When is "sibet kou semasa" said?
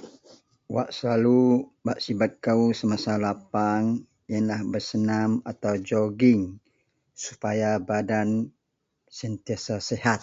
2.04-3.12